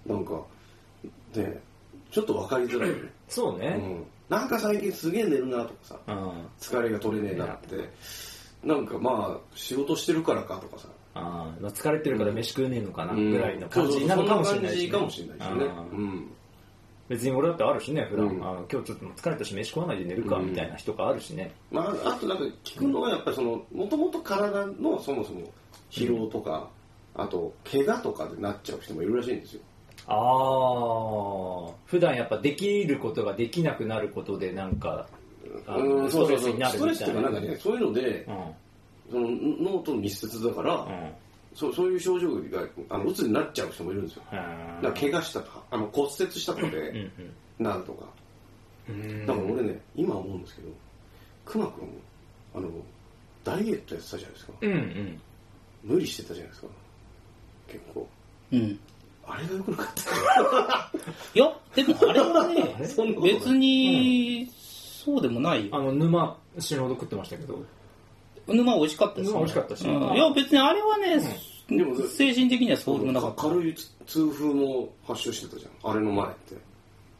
[0.06, 0.41] なんか
[1.36, 1.62] ね
[2.15, 3.75] ちょっと分かりづらいよね、そうね。
[3.78, 6.47] うん、なんか最近すげえ寝るなとかさうん。
[6.58, 7.89] 疲れが取れねえなって。
[8.63, 10.88] なんかまあ仕事してるからかとかさ。
[11.13, 13.32] ああ疲れてるから飯食えねえのかなうん。
[13.32, 14.91] ぐらいの感じなのかもしれないしね。
[14.93, 15.65] かもしれないしね。
[15.65, 16.32] うん。
[17.10, 18.41] 別に俺だってあるしね普段、うん。
[18.41, 25.41] あー今日ちょっと疲れたし飯食わないで寝るかうんみたいな人があるしね、まあ、あとなんか聞くのはやっぱりそのもともと体のそもそも
[25.91, 26.69] 疲労とか、
[27.13, 29.62] あと怪我とかでなっちゃう人もいるらしいんですよ
[30.07, 35.07] ああ普段やっぱできることができなくなることでなんか
[35.67, 37.11] うんストレスになるストレみたいな。
[37.11, 38.35] スっていうかなんかねそういうのでうん
[39.11, 39.27] その
[39.71, 41.11] 脳と密接だから、うん。
[41.53, 44.23] そうそういう症状があのうつになっちゃう人もいるんですよ。
[44.31, 47.09] へだーから怪我したとかあの骨折したとかうんで
[47.59, 48.05] なるとか、
[48.89, 49.25] うん。
[49.25, 50.69] だから俺ね今思うんですけど
[51.45, 51.87] 熊君
[52.55, 52.69] あの
[53.45, 54.53] ダイエットやってたじゃないですか。
[54.59, 55.21] うんうん。
[55.83, 56.67] 無理してたじゃないですか。
[57.67, 58.09] 結構。
[58.51, 58.79] うん
[59.27, 60.91] あれが良くなかった
[61.33, 62.75] いやでもあれはね
[63.23, 65.75] 別にそうでもないよ。
[65.75, 67.63] あの沼死ぬほど食ってましたけど。
[68.47, 69.88] 沼美味しかったし、沼美味しかったし。
[69.88, 70.15] うん。
[70.15, 71.19] いや別にあれはね、
[71.69, 73.43] でも精神的にはそうでもなかった。
[73.43, 73.75] 軽い
[74.07, 76.55] 痛風も発症してたじゃんあれの前って。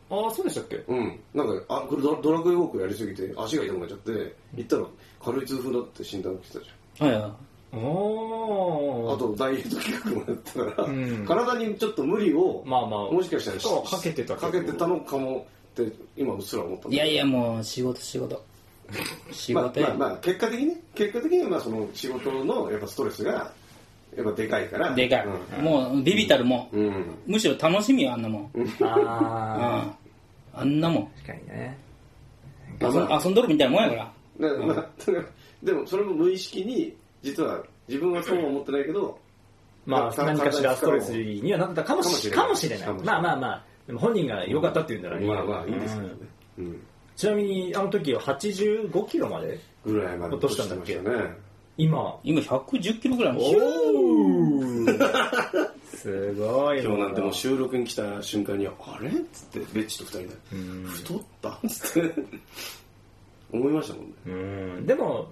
[0.10, 0.78] ああそうでしたっけ？
[0.88, 1.20] うん。
[1.34, 4.86] なんかあこれドラドラクエウォークやりすぎて足が痛くなっちゃって行ったら
[5.24, 6.70] 軽い痛風だって診断来てたじ
[7.04, 7.36] はいはいおゃんお
[7.76, 11.26] あとダイエット企画もやってたから、うん。
[11.26, 15.46] 体にちょっと無理をまあまあもしかしたら負荷はかけてたかけてたのかも
[15.82, 18.44] って今うっすら思ったいやいやもう仕事仕事。
[19.32, 20.82] 仕まあ事や、まあまあ結果的にね。
[20.94, 23.52] 結果的にはまあその仕事のやっぱストレスが
[24.16, 24.94] やっぱでかいから。
[24.94, 25.28] でかい、
[25.62, 29.96] もうビビたるもん、うん、うんむしろ楽しみよあんなもん、うん、あ
[30.54, 31.04] あんなもん。
[31.04, 31.78] あ確かにね。
[32.82, 34.50] 遊ん遊んどるみたいなもんやから。
[34.50, 34.86] だからまあ、
[35.64, 39.20] でもそれも無意識に実は自分はそうは思ってないけど
[39.86, 42.88] まあた何かしらストレスにはなったかもしかかもしれない。
[42.88, 43.22] れないかもしれない。
[43.22, 43.64] まあまあまあ。
[43.88, 45.28] でも本人が良かったって言うんならいい。
[45.28, 46.16] まあまあいいですけどね。
[46.58, 46.82] うん、うん、
[47.16, 50.96] ちなみにあの時は85キロまでぐらいまで落としたんだっけ？
[50.96, 51.02] ね。
[51.78, 52.20] 今。
[52.24, 53.40] 今110キロぐらい
[55.94, 60.28] すごい今日なんてもう収録に来た瞬間に「あれ?」っつってベッチと二人で。
[60.54, 62.14] うん「太った?」っつって。
[63.52, 64.14] 思いましたもんね。
[64.26, 64.86] うん。
[64.86, 65.28] でも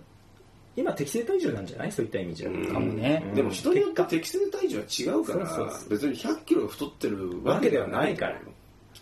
[0.76, 1.92] 今適正体重なんじゃない？
[1.92, 2.50] そういった意味じゃ。
[2.50, 2.68] うん。
[2.74, 3.24] かもね。
[3.36, 8.40] でも人によって適正体重は違うからそうそうそ別に100キロ太ってるわけではないから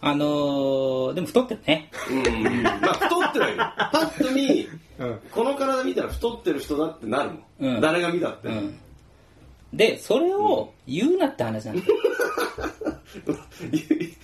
[0.03, 1.91] あのー、でも太ってるね。
[2.09, 2.63] うん。
[2.63, 3.57] まあ太ってはいる。
[3.57, 4.67] パッと見
[4.99, 5.19] うん。
[5.31, 7.81] この体見たら太ってる人だってなるもん、うん。
[7.81, 8.77] 誰が見たって、うん。
[9.73, 11.93] でそれを言うなって話なんだよ。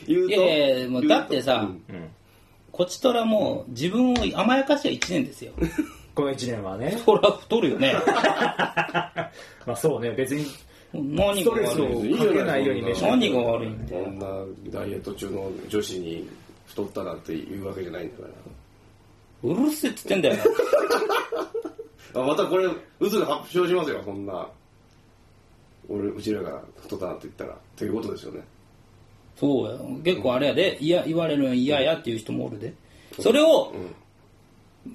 [0.07, 1.55] 言うといやいやもうだってさ
[1.89, 1.95] うん。
[1.95, 2.09] うん。
[2.71, 5.51] こちとらもう自分を甘やかしは1年ですよ
[6.17, 6.99] この1年はね。
[7.05, 7.93] そら太るよね。
[9.67, 10.47] まあそうね別に
[10.91, 14.05] 何が悪いいいじゃかけないように飯を何が悪いんだよ。
[14.05, 14.25] こんな
[14.71, 16.27] ダイエット中の女子に
[16.65, 18.29] 太ったなんて言うわけじゃないんだか
[19.43, 20.37] うるせえっつってんだよ。
[22.15, 22.67] ら あまたこれ
[22.99, 24.47] 渦で発表しますよそんな。
[25.87, 27.53] 俺うちらが太ったなって言ったら。
[27.53, 28.41] っていうことですよね。
[29.35, 29.79] そうよ。
[30.03, 32.73] 結構あれやでいや言われるの嫌やっていう人もおるで。
[33.19, 33.71] それを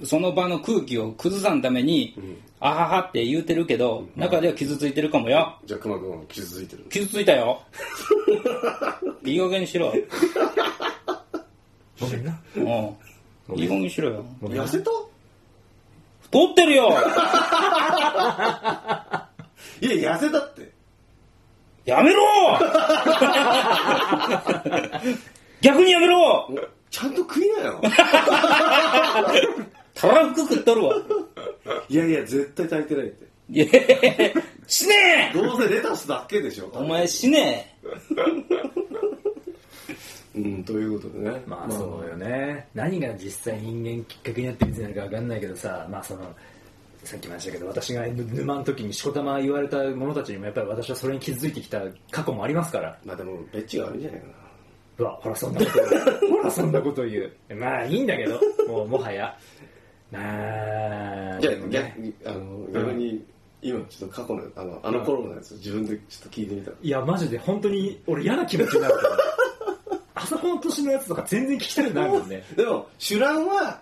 [0.05, 2.15] その場の空気を崩さんために、
[2.61, 5.59] あははって言うてるけど、中では傷ついてるかもよ。
[5.65, 7.61] じゃあ熊君は傷ついてる傷ついたよ。
[9.25, 9.93] いい加減にしろ。
[12.01, 12.39] ごめんな。
[12.57, 12.65] うん。
[13.59, 14.25] いい加減にしろよ。
[14.43, 14.91] 痩せた？
[16.23, 16.89] 太ってるよ。
[19.83, 20.73] いや痩せたって。
[21.85, 22.23] やめろ。
[25.61, 26.49] 逆にやめろ。
[26.91, 27.81] ちゃんと食いなよ
[30.03, 30.97] たらふく食っとるわ。
[31.89, 33.33] いやいや絶対炊いてないって。
[33.51, 35.33] いやいや死ね！
[35.35, 37.77] どうせレタスだけでしょえお前死ね！
[40.35, 41.43] うんということでね。
[41.47, 46.23] まあそうよね、何が実際人間きっかけになって見せなるか分かんないけどさまあその
[47.05, 52.99] さっきも言いましたけど私が沼の時にしこたま言われた者たちにもやっぱり私はそれに気づいてきた過去もありますから。
[53.05, 54.33] まあでもベッチが悪いんじゃないかな。
[54.99, 55.73] うわほらそんなこと。
[55.73, 57.55] 言うほらそんなこと言う。
[57.57, 58.41] まあいいんだけど。
[58.69, 59.37] もうもはや
[60.13, 61.95] まあじゃあでもね。
[61.97, 63.25] 逆にあの逆に
[63.63, 69.17] 今ちょっと過去のあのあの頃のやつ自分でちょっと聞いてみたいやマジで本当に俺嫌な気持ちになるから
[70.15, 72.45] あそこの年のやつとか全然聞きたくないもんね。
[72.57, 73.81] でも主乱は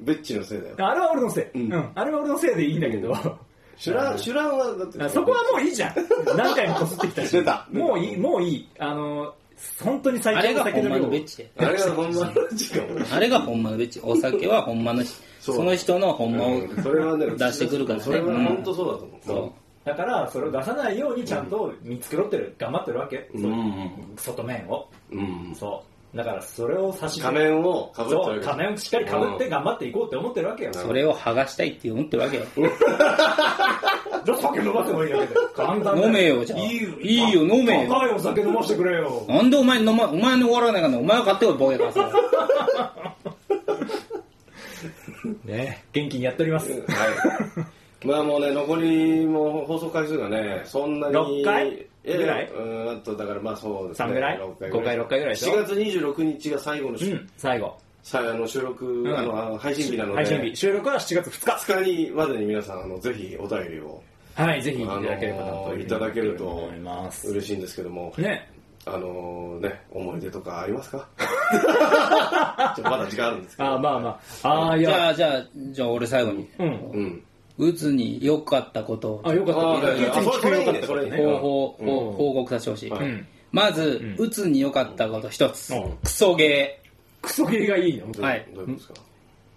[0.00, 0.74] ベッチのせいだよ。
[0.78, 1.72] あれは俺のせい、うん。
[1.72, 3.38] うん、あれは俺のせいでいいんだけど、
[3.76, 5.94] 主乱主乱はだってあそこはもういいじゃん。
[6.36, 7.32] 何回もこすってきたし。
[7.36, 7.66] 出た。
[7.72, 8.68] もういいもういい。
[8.78, 9.34] あの
[9.82, 11.50] 本当に最あれ強の酒の量がほんまのベッチで。
[11.56, 14.00] あれがほんまの時間あれがほんまのベッチ。
[14.02, 15.14] お酒はほんまのし、
[15.52, 16.82] その人のほんまをうん。
[16.82, 18.04] それはね出してくるからね。
[18.04, 19.20] それはうん本当そうだと思う。
[19.24, 19.52] そ
[19.84, 23.44] だからそれを出さないようにちゃんと見繕ってる頑張ってるわけ、うん。
[23.44, 23.48] う。
[23.48, 24.88] ん外面を。
[25.10, 25.54] うん。
[25.54, 26.16] そう。
[26.16, 28.40] だからそれを差し仮面をかぶってそう。
[28.40, 30.74] 仮面をしっかりかぶって頑張っていこうって思ってるわけよ、う。
[30.74, 32.44] それを剥がしたいって思ってるわけよ。
[34.24, 36.58] じゃあ酒飲ませばいいだけで簡単だ飲めよ、じゃあ。
[36.60, 36.88] いいよ。
[37.00, 37.92] いいよ、飲めよ。
[37.92, 39.24] 高いお酒飲ませてくれよ。
[39.28, 42.10] なんでお前飲ま、お前に終わらないかんねんお前が買ってこい、ボケからさ。
[45.44, 45.84] ね。
[45.92, 46.80] 元気にやっております、はい。
[48.06, 51.86] まあもうね残りもう放送回数がねそんなに6回？
[52.04, 52.48] やぐらい？
[52.50, 54.08] うんあとだからまあそうですね。
[54.10, 57.76] 3ぐらい？6 5回6回ぐらいでしょ？7月26日が最後の,、うん最後。
[58.02, 59.16] さあの収録、ん。
[59.16, 60.16] あの配信日なので。
[60.16, 60.56] 配信日。
[60.56, 61.72] 収録は7月2日。
[61.72, 64.02] 2日にまでに皆さんあのぜひお便りを
[64.34, 65.38] はいぜひいただければ
[65.70, 66.68] といただけると
[67.24, 68.12] 嬉しいんですけども。
[68.18, 68.50] ね
[68.86, 71.08] あのね思い出とかありますか？
[72.76, 73.68] ちょまだ時間あるんですけど。
[73.70, 74.48] あまあまあ。
[74.48, 74.90] ああいや。
[74.90, 76.48] じゃあ、じゃあ、じゃあ俺最後に。
[76.58, 76.66] うん。
[76.68, 76.70] う
[77.00, 77.22] ん。
[77.58, 79.12] うつに良かったこと。
[79.12, 79.60] をあよかった。
[79.60, 80.82] あーいつに聞くよかったからね。
[80.86, 81.86] それいいね報報うん。
[81.86, 82.90] 報報告させてほしい。
[82.90, 83.06] はい。
[83.06, 85.72] うんまず、うつに良かったこと一つ。
[85.72, 85.96] うん。
[86.02, 86.80] クソゲ
[87.22, 88.10] クソゲーがいいの？
[88.10, 88.44] どうはい。
[88.52, 88.94] どういうことですか？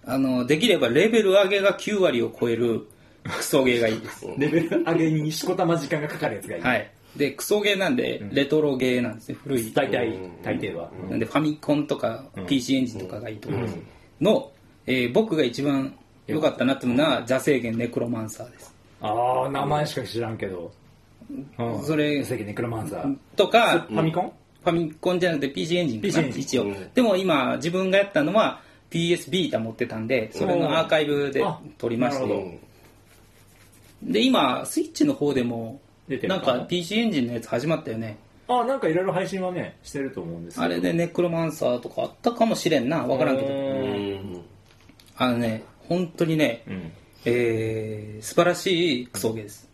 [0.06, 0.12] ー。
[0.14, 2.86] あの、できればレベル上げが9割を超える
[3.24, 4.24] クソゲーがいいです。
[4.38, 6.62] レベル上げにしこたま時間がかかるやつがいい。
[6.62, 6.90] はい。
[7.18, 9.34] で、クソゲーなんで、レトロゲーなんですね。
[9.42, 9.72] 古い。
[9.74, 10.42] 大体うん。
[10.42, 10.90] 大抵は。
[11.10, 12.46] なんでファミコンとかうん。
[12.46, 13.76] PC エンジンとかがいいと思います。
[14.20, 14.50] の、
[14.86, 15.94] えー僕が一番
[16.26, 18.74] 良かったなっていうのは、座制限ネクロマンサーです。
[19.00, 20.72] ああ名前しか知らんけど。
[21.58, 21.82] うん。
[21.82, 23.16] それ関ネクロマンサー。
[23.36, 24.32] とか、ファミコン？
[24.64, 26.42] ファミコンじゃなくて PC エンジンかなエンジン。
[26.42, 26.90] 一応、うん。
[26.94, 32.60] でも今自分がやったのは PS ビータ持ってたんでそれのアーカイブであ撮りまして。
[34.02, 38.16] で今スイッチの方でも出てるかななんか PC エンジンのやつ始まったよね。
[38.48, 40.64] あなんかいろいろ配信はねしてると思うんですけど。
[40.64, 43.02] あれでネクロマンサーとかあったかもしれんな。
[43.04, 43.48] 分からんけど。
[43.48, 44.44] んん。
[45.16, 46.92] あのね本当にね、うん。
[47.24, 49.68] えー、素晴らしいクソゲーです。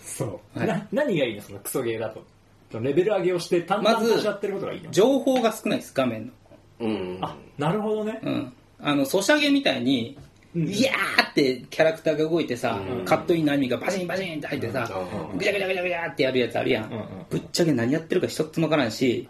[0.00, 0.68] そう、はい。
[0.68, 2.22] な何がいいのそのクソゲーだと。
[2.80, 6.32] レベル上げをして淡々としちゃってることがいいの、情報が少ないです画面の
[6.80, 7.18] うん。
[7.20, 8.52] あなるほどね、うん。
[8.80, 10.24] あのソシャゲみたいにうん
[10.54, 13.04] いやーってキャラクターが動いてさ、うん。
[13.04, 14.88] カットインの網がバシンバシンって入ってさ、
[15.32, 15.38] うん。
[15.38, 19.28] ぐちゃぐちゃぐちゃぐちゃってやるやつあるやん、ぶっちゃけ何やってるか一つもわからんし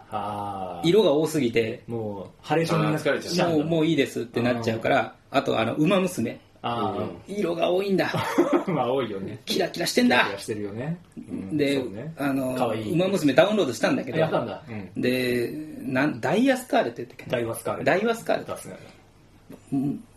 [0.83, 1.83] 色が多すぎて。
[1.87, 3.21] もうハレーションになっちゃうあー。
[3.21, 6.39] 疲れちゃもうもういいですってなっちゃうからあとあの馬娘。
[6.67, 6.95] あ
[7.27, 8.11] 色が多いんだ。
[8.11, 9.39] あ まあ多いよね。
[9.45, 10.27] キラキラしてんだ。
[10.35, 11.55] してるよね、うん。
[11.55, 12.11] で、ね。
[12.17, 12.91] あのいい。
[12.93, 14.17] 馬娘ダウンロードしたんだけど。
[14.17, 17.29] やったんだ、うん、でなんダイヤスカーレット言ってっけ？
[17.29, 17.83] ダイワスカーレ。
[17.83, 18.45] ダイワスカーレ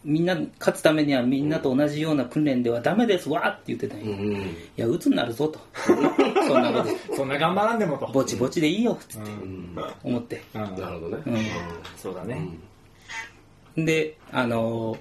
[0.04, 4.56] みんな勝つためにはみんなと同じような訓練ではダメですわって言ってたんよ、いうん。
[4.76, 5.58] や鬱になるぞと。
[5.84, 5.92] そ
[6.58, 7.14] んなこと。
[7.16, 8.06] そんな頑張らんでもと。
[8.06, 9.30] ぼちぼちでいいよっつって。
[9.30, 9.76] うん。
[10.02, 10.60] 思って、うん。
[10.62, 11.22] なるほどね。
[11.26, 12.40] うそうだね、
[13.76, 14.98] ん、であのー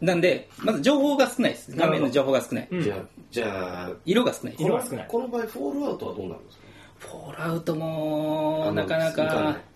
[0.00, 1.76] なんでまず情報が少ないです。
[1.76, 2.68] 画面の情報が少ない。
[2.70, 2.82] うん。
[2.82, 2.98] じゃあ
[3.30, 4.54] じゃあ色が少ない。
[4.58, 5.06] 色が少ない。
[5.08, 6.64] この場合フォールアウトはどうなるんですか？
[7.00, 9.69] フォールアウトもなかなつかなかい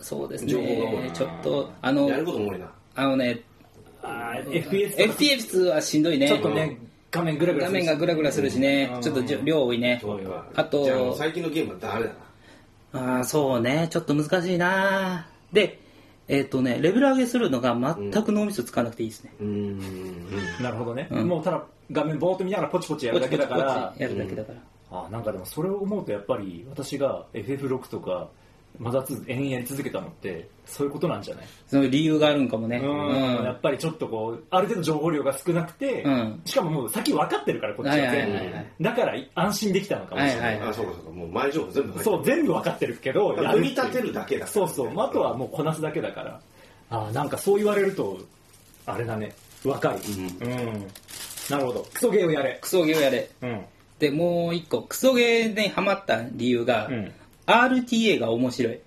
[0.00, 1.02] そうです情報が多いな。
[1.02, 2.70] ねちょっとあのやることも多いな。
[2.94, 3.40] あのね
[4.02, 6.28] あー FPS FPS はしんどいね。
[6.28, 6.78] ちょっとね
[7.10, 7.86] 画面グラグラ画するし。
[7.86, 8.90] 面がグラグラするしね。
[8.94, 9.00] うん。
[9.02, 10.02] ちょっとじょ量多いね。
[10.54, 12.10] あとじゃあもう最近のゲームはダメだ？
[12.92, 13.88] なああそうね。
[13.90, 15.28] ちょっと難しいな。
[15.52, 15.80] で
[16.28, 19.80] えっ、とねレベル上げするのが全く脳みそ使わなくていいですね、うん。
[20.62, 21.26] なるほどね、うん。
[21.26, 23.64] もうただ画面ぼーっと見ながらポチポチやるだけだから。
[23.64, 28.28] ポチポチポチやるだけだから、あなんかでもそれを思うとやっぱり私が FF6 とか
[28.78, 31.44] まだつ延々続けたのってそういうことなんじゃない？
[31.66, 32.78] その理由があるんかもね。
[32.78, 33.44] うん。
[33.44, 36.40] やっぱりちょっとこうある程度情報量が少なくて、うん。
[36.44, 38.52] しかももう先分かってるからこっちは全部、はいはいはい。
[38.54, 46.40] はいだから安心できたのかもしれない、はいはいあそうかそうかもう前情報全部入ってそう全部分かってるけど組み立てるだけだからそうそう、まああとはもうこなすだけだから。
[46.90, 48.18] あーなんかそう言われると
[48.86, 49.34] あれだね。
[49.62, 49.98] 分かる
[50.42, 50.48] うん。
[50.48, 50.86] うん、
[51.50, 51.86] なるほど。
[51.92, 52.58] クソゲーをやれ。
[52.62, 53.30] クソゲーをやれ。
[53.42, 53.60] うん。
[53.98, 57.12] で、もう一個、クソゲーにハマった理由が、うん
[57.50, 58.80] RTA が面白い。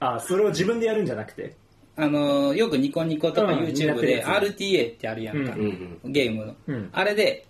[0.00, 1.56] あそれを自分でやるんじゃなくて？
[1.96, 6.88] あのーよくニコニコとかうん YouTube やってるで RTA ってあるやんか、うんゲームの、うん。
[6.92, 7.46] あれで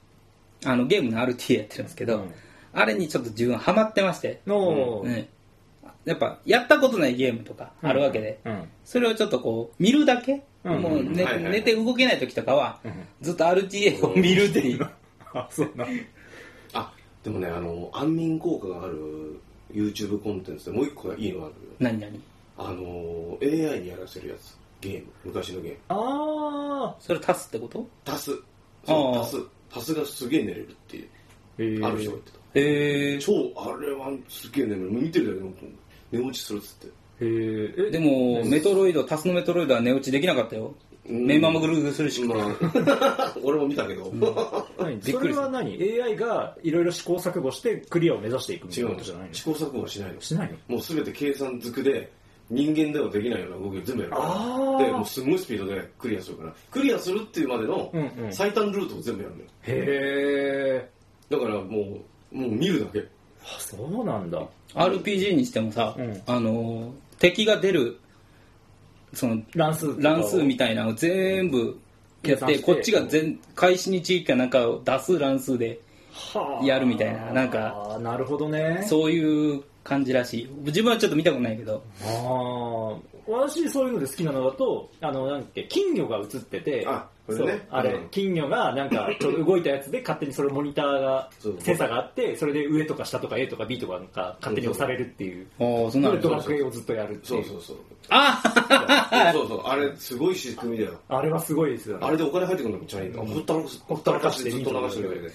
[0.64, 2.34] あのゲームの RTA やってるんですけど、うん。
[2.72, 5.26] あれにちょっと自分ハマってまして、の、うん。
[6.04, 8.68] やっぱやったことないゲームとかあるわけで、うん。
[8.84, 10.82] それをちょっとこう見るだけ、うん。
[10.82, 11.52] もう寝,、はいはいはい。
[11.52, 12.92] 寝て動けない時とかは、うん。
[13.22, 14.86] ずっと RTA を見るっていう、
[15.32, 15.86] あそうな。
[16.74, 19.40] あでもねあの安眠効果がある
[19.74, 22.20] YouTube コンテンツでもう一個がいいのがある何何？
[22.56, 24.56] あの AI にやらせるやつ。
[24.80, 25.06] ゲーム。
[25.24, 25.78] 昔のゲーム。
[25.88, 27.86] あそれ足すってこと？
[28.06, 28.30] 足す。
[28.86, 29.24] あー。
[29.24, 29.78] そう足す。
[29.78, 31.08] 足すがすげえ寝れるっていう。
[31.58, 31.82] ー。
[31.82, 32.38] へある人が言ってた。
[32.60, 35.72] へえ超あれはすげえ寝れる見てるだけで
[36.12, 36.86] 寝落ちするっつって。
[36.86, 40.74] へえでもメトロイドタスのメトロイドは寝落ちできなかったよ、うん
[41.06, 43.34] 目ままぐるぐるするし、まあ。
[43.42, 44.10] 俺も見たけど、
[44.78, 45.00] 何？
[45.02, 48.88] そびっくりするれは何？AI がいろいろ試行錯誤してクリアを目指していくみたい違う。
[48.88, 49.34] のなことじゃないの？
[49.34, 50.20] 試行錯誤はしないの。
[50.20, 50.76] しないの？
[50.76, 52.10] もう全て計算づくで
[52.50, 54.86] 人間ではできないような動きを全部やるから。
[54.86, 56.54] でもうすごいスピードでクリアするから。
[56.70, 58.32] クリアするっていうまでのうんうん。
[58.32, 59.46] 最短ルートを全部やるのよ。
[59.66, 60.88] へえ
[61.30, 61.98] だからも
[62.32, 63.00] うもう見るだけ。
[63.44, 64.42] あそうなんだ。
[64.74, 66.22] RPG にしてもさ、うん。
[66.26, 66.90] あのー
[67.20, 67.98] 敵が出る
[69.14, 71.78] その乱数乱数みたいなのを全部
[72.22, 75.80] やってこっちが全開始に地域かなんかを出す乱数で
[76.12, 80.48] はあやるみたいななんかなるほどねそういう感じらしい。
[80.64, 81.82] 自分はちょっと見たことないけど。
[82.02, 87.52] ああ私そういうので好きなのだとあのなんだっけ金魚が映っててあこれね。
[87.52, 88.08] そうあれ、うん。
[88.10, 95.46] 金魚がなんかちょっと動いたやつで勝手にそれモニターがセンサーがあってそれで上とか下とか A とか B とかなんか勝手に押されるっていう。
[95.58, 97.40] ああそんなのドラクエをずっとやるっていう。
[97.40, 97.76] うそそうそう。
[98.10, 101.00] あそうそうあれすごい仕組みだよ。
[101.08, 102.06] あれはすごいですよね。
[102.06, 103.12] あれでお金入ってくるのめっちゃいい。
[103.14, 105.08] ほったらほったらかしてずっと流してる。
[105.08, 105.32] だけで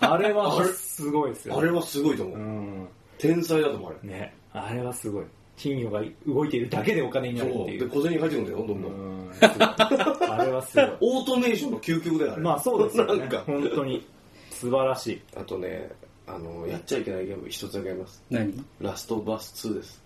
[0.00, 0.32] あれ？
[0.32, 2.38] はすごいですよあれはすごいと思う。
[2.38, 2.88] うん
[3.20, 4.34] 天才だと思うあれね。
[4.52, 5.24] あれはすごい。
[5.56, 7.80] 金魚が動いているだけでお金になるっていう。
[7.80, 10.28] で小銭入ってくるんだよどんどんうんすごい。
[10.30, 10.96] あれはすごい。
[11.00, 12.42] オートメーションの究極だよあれ。
[12.42, 13.20] まあそうですよね。
[13.20, 13.42] なんか。
[13.46, 14.06] 本当に。
[14.50, 15.20] 素晴らしい。
[15.36, 15.90] あとね
[16.26, 18.22] あのやっちゃいけないゲーム一つだけあります。
[18.30, 18.64] 何？
[18.80, 20.02] ラストバス2です。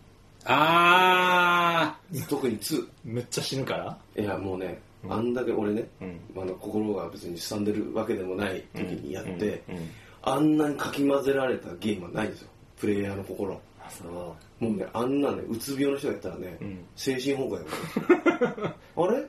[0.46, 1.96] あ
[2.28, 3.98] 特に2めっちゃ死ぬから？
[4.22, 6.42] いやもうねあんだけ俺ね、うん。
[6.42, 9.90] あの心が別にすさんでるわけでもない時にやって、うんうん
[10.26, 12.48] あんなにかき混ぜられたゲームはないんですよ
[12.84, 13.58] プレイヤーの心。
[13.80, 14.04] あそ
[14.60, 14.64] う。
[14.64, 16.84] もうねあんなねうつ病の人がやったらね、うん。
[16.96, 17.64] 精神崩壊
[19.08, 19.22] あれ？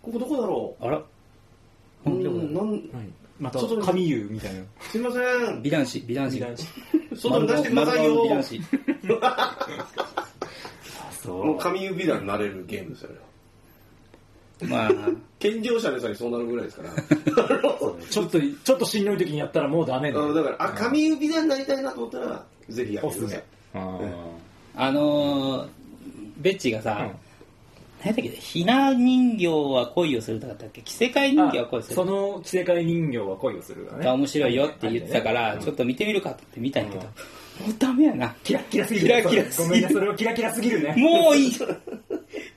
[0.00, 0.96] ここどこだろああら？
[0.98, 1.04] う
[2.06, 2.82] うんなん
[3.38, 3.82] また外に。
[3.82, 4.60] 神優みたいな。
[4.80, 5.18] すいませ
[5.52, 5.62] ん。
[5.62, 6.38] 美男子美男子。
[7.16, 8.14] 外に出してくださいよ。
[8.14, 8.60] 丸顔美男子。
[11.22, 11.44] そう。
[11.46, 13.16] もう神指弾になれるゲームですよね
[14.68, 14.90] まあ。
[15.38, 16.90] 健常者でさえそうなるぐらいですから。
[18.10, 20.20] ちょっとちょっとしんどい時にやったらもうダメだ。
[20.32, 23.36] だからあ神指弾になりたいなと思ったらぜひやってくださ
[23.74, 24.12] めい
[24.74, 25.68] あのー、
[26.38, 27.10] ベッチがさ、うん。
[28.04, 30.82] 何だっけひな人形は恋をするとかだったっけ？
[30.82, 31.94] 着せ替え人形は恋をする。
[31.96, 34.04] その着せ替え人形は恋をするがね。
[34.04, 37.10] が面白いよって言ってたから、ちょっと見てみるかって見たんやけど、も
[37.68, 38.34] うダメやな。
[38.42, 39.06] キラッキラすぎる。
[39.06, 39.68] キラキラすぎる。
[39.68, 40.94] ごめんねそれはキラキラすぎるね。
[40.96, 41.52] もういい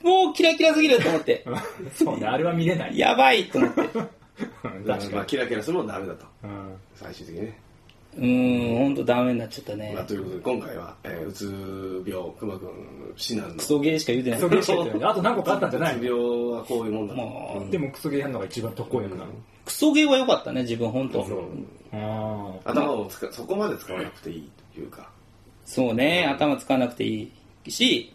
[0.06, 1.44] もうキラキラすぎると思って、
[1.96, 2.98] そうねあれは見れない。
[2.98, 3.82] やばいと思って。
[3.82, 3.98] 確
[4.86, 5.26] まあ、かに。
[5.26, 6.26] キラキラするのもダメだと。
[6.44, 6.76] うん。
[6.94, 7.60] 最終的にね、
[8.18, 9.94] うーん、ほんとダメになっちゃったね。
[9.96, 10.04] まあ、。
[10.04, 12.70] ということで今回は、えーうつ病くまくん
[13.18, 14.40] 指南のクソゲーしか言うてない。
[14.40, 15.10] クソゲーしか言ってない。
[15.12, 16.20] あと何個かあったんじゃないうつ病
[16.52, 17.22] はこういうもんだと。
[17.22, 17.72] もううん。
[17.72, 19.26] でもクソゲーやるのが一番特効薬な。
[19.26, 19.32] の
[19.66, 21.26] クソゲーは良かったね、自分ほんと。
[21.26, 21.42] そう。
[21.94, 25.10] ああ頭を使そこまで使わなくていいというか。
[25.66, 27.32] そうね、頭使わなくてい
[27.66, 28.14] いし、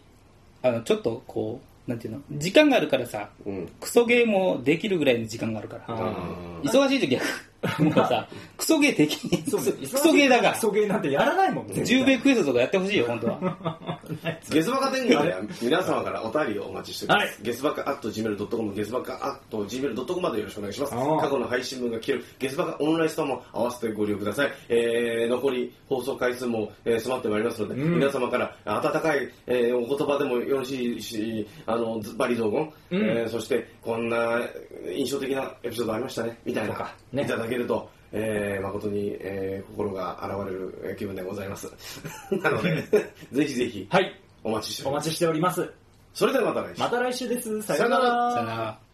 [0.61, 3.67] あの、ちょっとこう、なんていうの、時間があるからさ、うん。
[3.79, 5.83] クソゲーもできるぐらいの時間があるから。
[5.89, 7.21] あ忙しい時は、
[7.79, 10.53] もうさ、クソゲー的に、そうクソゲーだから。
[10.53, 10.59] ク。
[10.59, 13.77] ソゲーなんてやらないもんね10米クエストとかやってほしいよ、本当は。
[14.49, 17.33] ゲスバカ天狗では皆様からお便りをお待ちしております。
[17.35, 17.43] はい。
[17.43, 19.13] ゲスバカ at gmail.com、ゲスバカ
[19.51, 20.93] at gmail.com までよろしくお願いします。
[20.93, 22.25] 過去の配信分が聞ける。
[22.39, 24.51] ゲスバカオンラインストアも合わせてご利用ください。
[24.69, 27.93] えー、残り放送回数も、えー迫ってまいりますので、うん。
[27.95, 33.01] 皆様から温かい、えーお言葉でもよろしいし、あの、ズバリ雑言、うん。
[33.03, 34.39] えーそしてこんな
[34.93, 36.95] 印象的なエピソードありましたね、みたいな、とか。
[37.13, 37.23] ね。
[37.23, 41.71] いただけると、えー、誠に、えー心が現れるえー気分でございます。
[42.41, 42.81] なので、
[43.31, 45.69] ぜひぜひ、はいお待ちしておりますお待ちしております。
[46.13, 47.61] それではまた来週また来週です。
[47.61, 48.90] さよならさよなら。